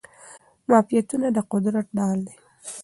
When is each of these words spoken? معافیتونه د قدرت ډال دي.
معافیتونه 0.69 1.27
د 1.33 1.37
قدرت 1.51 1.87
ډال 1.97 2.19
دي. 2.27 2.35